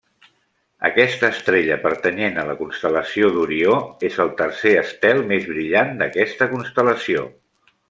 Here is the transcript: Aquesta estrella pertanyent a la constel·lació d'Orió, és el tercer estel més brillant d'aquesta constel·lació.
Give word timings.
Aquesta 0.87 1.27
estrella 1.33 1.77
pertanyent 1.83 2.39
a 2.39 2.45
la 2.51 2.55
constel·lació 2.61 3.29
d'Orió, 3.37 3.75
és 4.11 4.19
el 4.25 4.33
tercer 4.41 4.73
estel 4.81 5.23
més 5.35 5.47
brillant 5.53 5.95
d'aquesta 6.03 6.51
constel·lació. 6.57 7.31